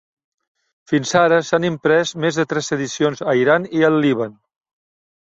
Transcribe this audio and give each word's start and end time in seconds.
Fins 0.91 1.09
ara 1.17 1.35
s"han 1.41 1.67
imprès 1.67 2.13
més 2.23 2.39
de 2.41 2.45
tres 2.53 2.69
edicions 2.77 3.21
a 3.33 3.35
Iran 3.41 3.67
i 3.81 3.83
el 3.91 3.99
Líban. 4.07 4.33